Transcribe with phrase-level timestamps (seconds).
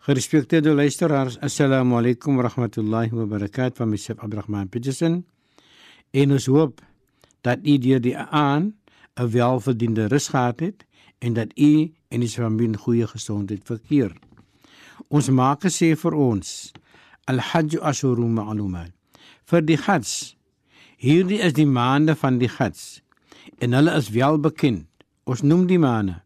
[0.00, 4.14] Gerespekteerde luisteraars, assalamu alaykum wa rahmatullahi wa barakatuh van Mr.
[4.16, 5.26] Abdurrahman Peterson.
[6.10, 6.80] En ons hoop
[7.44, 8.72] dat u deur die aan
[9.20, 10.86] 'n welverdiende rus gehad het
[11.18, 14.16] en dat u en die familie in goeie gesondheid verkeer.
[15.08, 16.72] Ons maak gesê vir ons
[17.24, 18.92] Al-Hajj ashurun ma'lumat.
[19.44, 20.34] Vir die Hajj.
[20.96, 23.02] Hierdie is die maande van die Hajj
[23.58, 24.86] en hulle is wel bekend.
[25.24, 26.22] Ons noem die maande.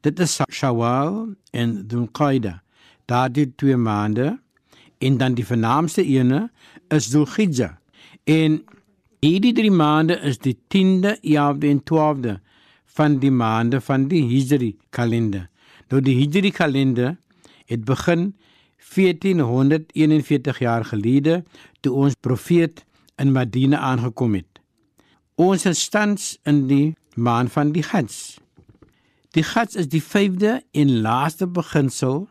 [0.00, 2.62] Dit is Shawwal en Dhul-Qa'dah.
[3.04, 4.38] Daardie twee maande
[4.98, 6.50] en dan die vernaamste ene
[6.88, 7.74] is Dhul-Hijjah.
[8.24, 8.62] En
[9.20, 12.36] hierdie drie maande is die 10de, 11de en 12de
[12.94, 15.48] van die maande van die Hijri kalender.
[15.88, 17.16] Nou die Hijri kalender
[17.66, 18.34] het begin
[18.94, 21.44] 1441 jaar gelede
[21.80, 22.84] toe ons profeet
[23.16, 24.60] in Madina aangekom het.
[25.34, 28.38] Ons is tans in die maand van die Hajj.
[29.32, 32.28] Die Hajj is die 5de en laaste beginsel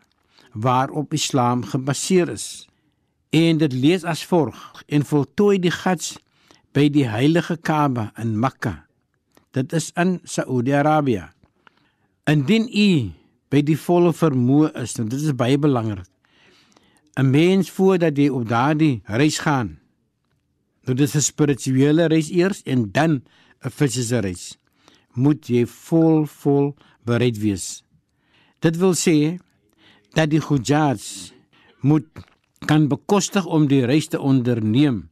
[0.52, 2.68] waarop Islam gebaseer is.
[3.30, 6.16] En dit lees as volg en voltooi die Hajj
[6.76, 8.86] by die heilige Kaaba in Mekka.
[9.52, 11.28] Dit is in Saudi-Arabië.
[12.28, 13.12] Indien u
[13.52, 16.08] by die volle vermoë is, en dit is baie belangrik.
[17.20, 19.78] 'n Mens voordat jy op daardie reis gaan.
[20.84, 23.22] Nou dit is 'n spirituele reis eers en dan
[23.64, 24.58] 'n fisiese reis.
[25.14, 27.84] Moet jy vol vol bereid wees.
[28.60, 29.38] Dit wil sê
[30.16, 31.00] dat die hujjaj
[31.80, 32.06] moet
[32.66, 35.08] kan bekostig om die reis te onderneem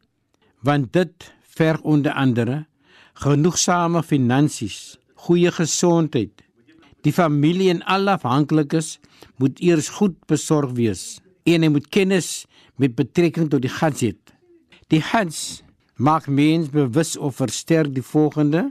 [0.67, 2.65] want dit verg onder andere
[3.21, 6.45] genoegsame finansies, goeie gesondheid.
[7.05, 8.99] Die familie en al afhanklikes
[9.41, 11.19] moet eers goed besorg wees
[11.49, 12.45] en hy moet kennis
[12.81, 14.13] met betrekking tot die Hajj hê.
[14.93, 15.61] Die Hajj
[15.97, 18.71] maak mens bewus of versterk die volgende: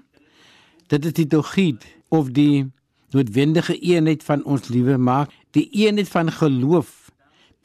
[0.90, 2.70] dit is die tauhid of die
[3.16, 7.12] noodwendige eenheid van ons liewe maak, die eenheid van geloof,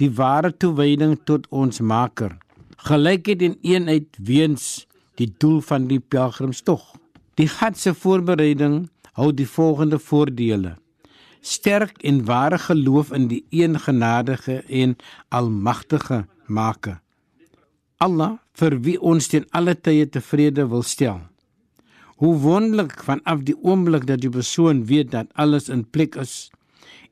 [0.00, 2.36] die ware toewyding tot ons Maker,
[2.88, 4.86] gelykheid en eenheid weens
[5.20, 6.82] die doel van die pelgrimstog.
[7.38, 8.88] Die Hajj se voorbereiding
[9.18, 10.76] hou die volgende voordele:
[11.40, 14.96] sterk en ware geloof in die een genadige en
[15.28, 17.00] almagtige Maker.
[17.96, 21.22] Allah vir wie ons ten alle tye tevrede wil stel.
[22.14, 26.50] Hoe wonderlik vanaf die oomblik dat die persoon weet dat alles in plek is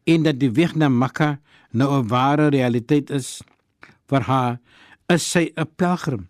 [0.06, 1.40] en dat die weg na Mekka
[1.70, 3.42] nou 'n ware realiteit is
[4.06, 4.60] vir haar,
[5.08, 6.28] is sy 'n pelgrim.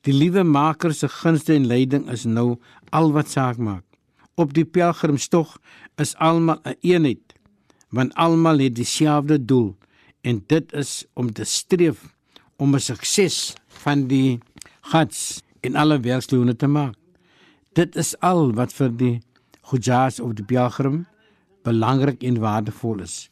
[0.00, 2.58] Die liewe Maker se gunste en leiding is nou
[2.90, 3.84] al wat saak maak.
[4.34, 5.58] Op die pelgrimstog
[5.96, 7.34] is almal 'n een eenheid,
[7.90, 9.76] want almal het dieselfde doel
[10.20, 12.14] en dit is om te streef
[12.56, 14.38] om 'n sukses van die
[14.80, 16.99] Hajj in alle werksloone te maak.
[17.78, 19.16] Dit is al wat vir die
[19.70, 21.04] Hujjaj of die pelgrim
[21.62, 23.28] belangrik en waardevol is.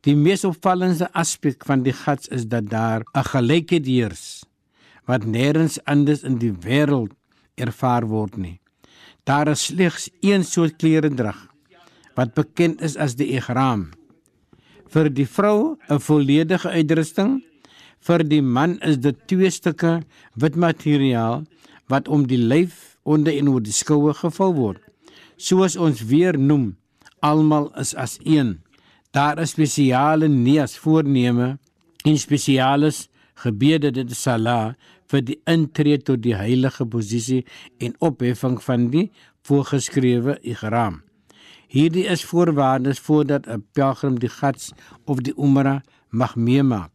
[0.00, 4.46] Die mees opvallende aspek van die Hajj is dat daar 'n gelykheid heers
[5.04, 7.12] wat nêrens anders in die wêreld
[7.54, 8.60] ervaar word nie.
[9.24, 11.52] Daar is slegs een soort klere drag
[12.14, 13.90] wat bekend is as die ihram.
[14.88, 17.44] Vir die vrou 'n volledige uitrusting,
[18.00, 20.02] vir die man is dit twee stukke
[20.34, 21.44] wit materiaal
[21.88, 24.82] wat om die lyf onder en oor die skoue gevul word.
[25.36, 26.74] Soos ons weer noem,
[27.22, 28.56] almal is as een.
[29.14, 31.56] Daar is spesiale nias voorneme
[32.04, 33.06] en spesiales
[33.42, 34.76] gebede dit is salat
[35.10, 37.42] vir die intree tot die heilige posisie
[37.78, 39.08] en opheffing van die
[39.46, 41.02] voorgeskrewe ihram.
[41.70, 44.72] Hierdie is voorwaardes voordat 'n pelgrim die Hajj
[45.04, 45.80] of die Umrah
[46.10, 46.92] mag meemaak.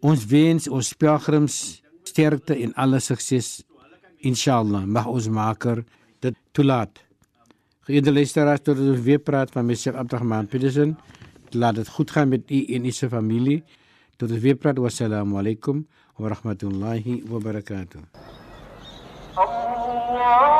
[0.00, 3.64] Ons wens ons pelgrims sterkte en alle sukses.
[4.26, 5.84] Inshallah mag ons Maker
[6.24, 7.02] dit toelaat.
[7.86, 10.96] Geëerde luisteraars, tot ons weer praat van myself Abdurrahman Petersen.
[11.54, 13.62] Laat dit goed gaan met u en u se familie.
[14.18, 14.82] Tot ons weer praat.
[14.82, 15.86] Wassalamu alaykum
[16.18, 18.02] wa rahmatullahi wa barakatuh.
[19.36, 20.55] Allah